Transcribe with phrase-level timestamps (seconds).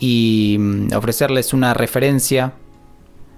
[0.00, 2.54] y mm, ofrecerles una referencia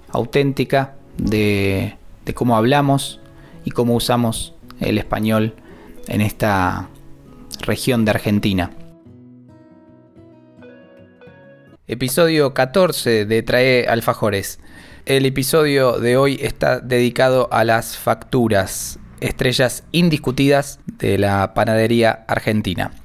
[0.09, 1.97] auténtica de,
[2.33, 3.19] cómo hablamos
[3.65, 5.53] y cómo usamos el español
[6.07, 6.89] en esta
[7.61, 8.71] región de Argentina.
[11.85, 14.59] Episodio 14 de Trae Alfajores.
[15.05, 23.02] El episodio de hoy está dedicado a las facturas, estrellas indiscutidas de la panadería argentina.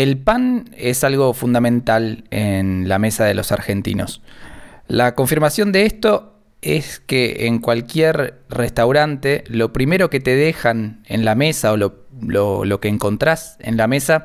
[0.00, 4.22] El pan es algo fundamental en la mesa de los argentinos.
[4.88, 11.26] La confirmación de esto es que en cualquier restaurante lo primero que te dejan en
[11.26, 14.24] la mesa o lo, que encontrás en la mesa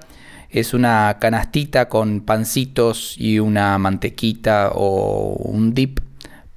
[0.50, 6.00] es una canastita con pancitos y una mantequita o un dip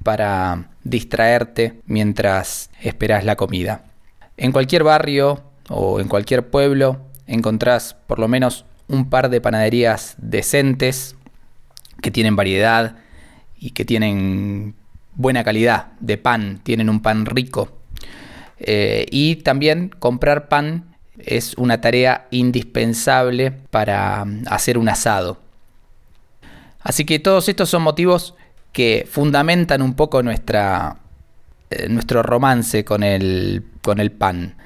[0.05, 3.82] para distraerte mientras esperas la comida.
[4.36, 10.17] En cualquier barrio o en cualquier pueblo encontrás por lo menos un par de panaderías
[10.19, 11.14] decentes
[12.00, 12.97] que tienen variedad
[13.58, 14.75] y que tienen
[15.14, 17.69] buena calidad de pan, tienen un pan rico.
[18.59, 25.39] Eh, y también comprar pan es una tarea indispensable para mm, hacer un asado.
[26.81, 28.34] Así que todos estos son motivos
[28.72, 30.98] que fundamentan un poco nuestra,
[31.70, 34.56] eh, nuestro romance con el, con el pan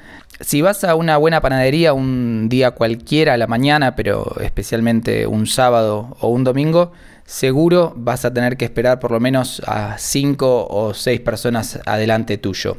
[0.41, 5.47] si vas a una buena panadería un día cualquiera a la mañana, pero especialmente un
[5.47, 6.93] sábado o un domingo,
[7.25, 12.39] seguro vas a tener que esperar por lo menos a 5 o 6 personas adelante
[12.39, 12.79] tuyo.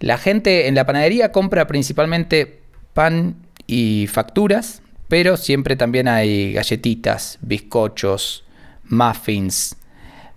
[0.00, 2.60] La gente en la panadería compra principalmente
[2.94, 3.36] pan
[3.66, 8.44] y facturas, pero siempre también hay galletitas, bizcochos,
[8.84, 9.76] muffins,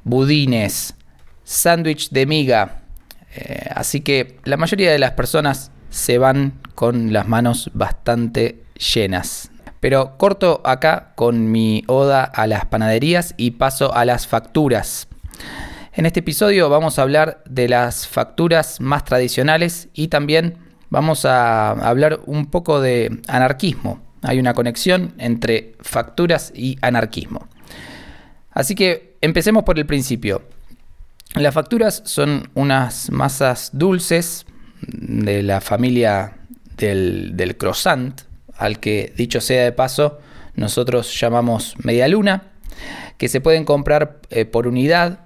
[0.04, 0.96] budines,
[1.44, 2.82] sándwich de miga.
[3.36, 9.52] Eh, así que la mayoría de las personas se van con las manos bastante llenas.
[9.80, 15.08] Pero corto acá con mi oda a las panaderías y paso a las facturas.
[15.94, 20.58] En este episodio vamos a hablar de las facturas más tradicionales y también
[20.90, 24.02] vamos a hablar un poco de anarquismo.
[24.24, 27.48] Hay una conexión entre facturas y anarquismo.
[28.50, 30.42] Así que empecemos por el principio.
[31.36, 34.48] Las facturas son unas masas dulces
[34.88, 36.38] de la familia
[36.78, 38.22] del, croissant,
[38.58, 40.20] al que dicho sea de paso,
[40.56, 42.52] nosotros llamamos media luna,
[43.18, 45.20] que se pueden comprar eh, por unidad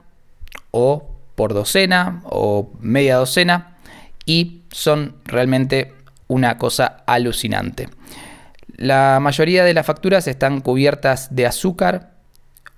[0.72, 3.78] o por docena o media docena
[4.26, 5.94] y son realmente
[6.28, 7.90] una cosa alucinante.
[8.76, 12.12] La mayoría de las facturas están cubiertas de azúcar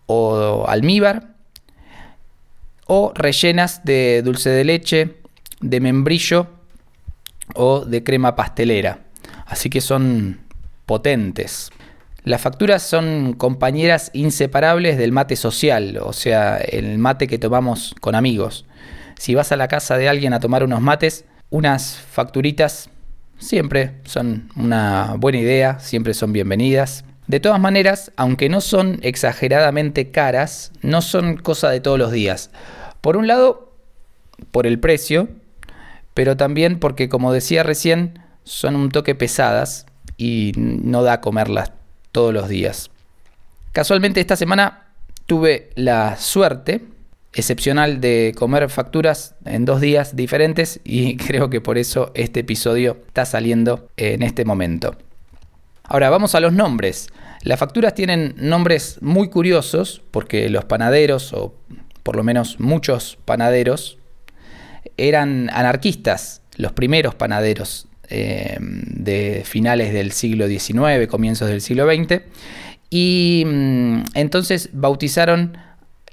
[0.06, 1.36] o almíbar
[2.86, 5.18] o rellenas de dulce de leche,
[5.62, 6.59] de membrillo
[7.56, 9.00] o de crema pastelera.
[9.46, 10.40] Así que son
[10.86, 11.72] potentes.
[12.24, 18.14] Las facturas son compañeras inseparables del mate social, o sea, el mate que tomamos con
[18.14, 18.66] amigos.
[19.18, 22.90] Si vas a la casa de alguien a tomar unos mates, unas facturitas
[23.38, 27.06] siempre son una buena idea, siempre son bienvenidas.
[27.28, 32.52] De todas maneras, aunque no son exageradamente caras, no son cosa de todos los días.
[33.02, 33.74] Por un lado,
[34.52, 35.30] por el precio,
[36.14, 39.86] pero también porque, como decía recién, son un toque pesadas
[40.18, 41.72] y no da a comerlas
[42.12, 42.92] todos los días.
[43.72, 44.94] Casualmente esta semana
[45.26, 46.82] tuve la suerte
[47.34, 52.98] excepcional de comer facturas en dos días diferentes y creo que por eso este episodio
[53.08, 54.96] está saliendo en este momento.
[55.84, 57.10] Ahora vamos a los nombres.
[57.44, 61.56] Las facturas tienen nombres muy curiosos porque los panaderos, o
[62.04, 63.99] por lo menos muchos panaderos,
[65.08, 72.22] eran anarquistas, los primeros panaderos eh, de finales del siglo XIX, comienzos del siglo XX,
[72.90, 75.58] y mm, entonces bautizaron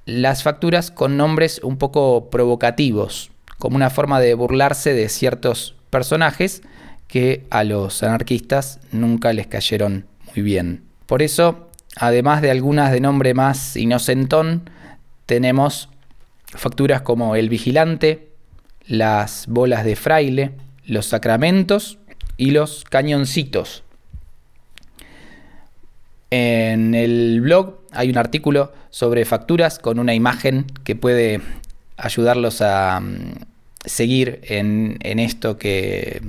[0.05, 6.63] las facturas con nombres un poco provocativos, como una forma de burlarse de ciertos personajes
[7.09, 10.83] que a los anarquistas nunca les cayeron muy bien.
[11.07, 14.69] Por eso, además de algunas de nombre más inocentón,
[15.25, 15.89] tenemos
[16.47, 18.26] facturas como El Vigilante,
[18.87, 20.53] las bolas de fraile,
[20.85, 21.99] los sacramentos
[22.37, 23.83] y los cañoncitos.
[26.31, 31.41] En el blog hay un artículo sobre facturas con una imagen que puede
[31.97, 33.35] ayudarlos a mm,
[33.85, 36.21] seguir en, esto que,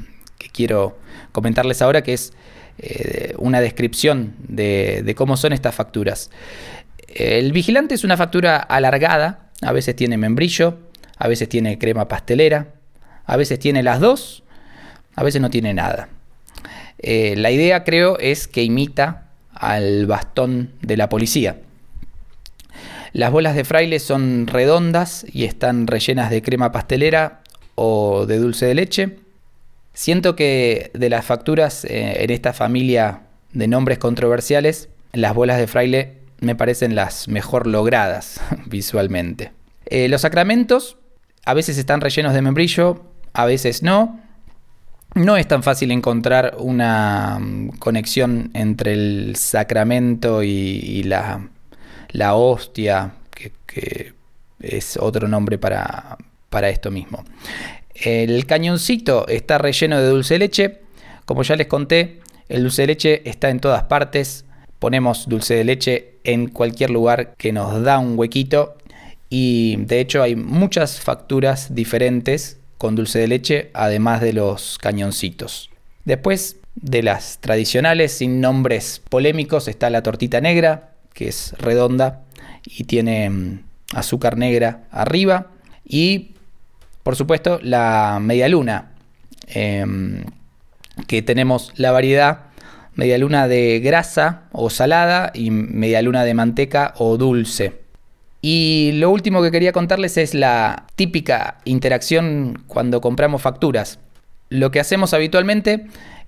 [0.54, 0.98] quiero
[1.34, 2.34] comentarles ahora, que es
[2.80, 6.32] eh, una descripción de, cómo son estas facturas.
[7.08, 10.78] El vigilante es una factura alargada, a veces tiene membrillo,
[11.18, 12.74] a veces tiene crema pastelera,
[13.26, 14.44] a veces tiene las dos,
[15.16, 16.10] a veces no tiene nada.
[17.00, 21.58] Eh, la idea creo es que imita al bastón de la policía.
[23.14, 27.42] Las bolas de fraile son redondas y están rellenas de crema pastelera
[27.76, 29.18] o de dulce de leche.
[29.94, 33.22] Siento que de las facturas eh, en esta familia
[33.54, 39.52] de nombres controversiales, las bolas de fraile me parecen las mejor logradas visualmente.
[39.86, 40.98] Eh, los sacramentos
[41.48, 44.20] a veces están rellenos de membrillo, a veces no.
[45.16, 51.48] No es tan fácil encontrar una mm, conexión entre el sacramento y, la,
[52.34, 54.14] hostia, que,
[54.60, 56.18] es otro nombre para,
[56.50, 57.24] para esto mismo.
[57.96, 60.82] El cañoncito está relleno de dulce de leche.
[61.24, 64.44] Como ya les conté, el dulce de leche está en todas partes.
[64.80, 68.76] Ponemos dulce de leche en cualquier lugar que nos da un huequito.
[69.30, 75.70] Y de hecho hay muchas facturas diferentes con dulce de leche, además de los cañoncitos.
[76.06, 82.24] Después de las tradicionales sin nombres polémicos está la tortita negra, que es redonda
[82.66, 83.64] y tiene mm,
[83.94, 85.48] azúcar negra arriba.
[85.84, 86.36] Y
[87.04, 88.92] por supuesto la media luna,
[89.48, 90.24] em,
[91.08, 92.48] que tenemos la variedad
[92.96, 97.87] media luna de grasa o salada y media luna de manteca o dulce.
[98.42, 104.00] Y lo último que quería contarles es la típica interacción cuando compramos facturas.
[104.50, 105.88] Lo que hacemos habitualmente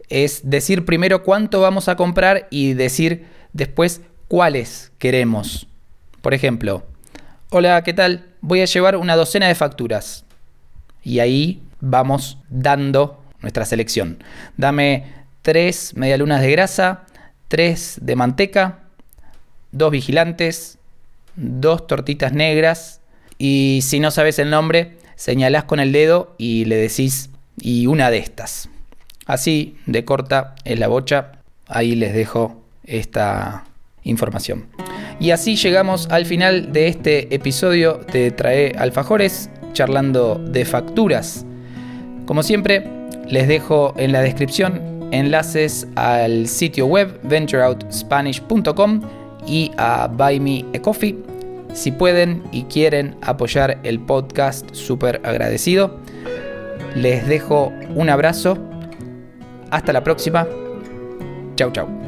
[0.09, 5.67] es decir primero cuánto vamos a comprar y decir después cuáles queremos.
[6.21, 6.83] Por ejemplo,
[7.51, 8.25] hola, ¿qué tal?
[8.41, 10.25] Voy a llevar una docena de facturas.
[11.03, 14.21] Y ahí vamos dando nuestra selección.
[14.57, 15.05] Dame
[15.41, 17.05] tres medialunas de grasa,
[17.47, 18.79] tres de manteca,
[19.71, 20.78] dos vigilantes,
[21.35, 23.01] dos tortitas negras
[23.37, 27.29] y si no sabes el nombre, señalás con el dedo y le decís
[27.59, 28.69] y una de estas.
[29.25, 31.33] Así de corta es la bocha,
[31.67, 33.65] ahí les dejo esta
[34.03, 34.67] información.
[35.19, 41.45] Y así llegamos al final de este episodio de Trae Alfajores, charlando de facturas.
[42.25, 42.87] Como siempre,
[43.27, 49.01] les dejo en la descripción enlaces al sitio web ventureoutspanish.com
[49.45, 51.17] y a Buy Me a Coffee.
[51.73, 55.99] Si pueden y quieren apoyar el podcast, súper agradecido.
[56.95, 58.57] Les dejo un abrazo.
[59.69, 60.47] Hasta la próxima.
[61.55, 61.98] Chau, chau.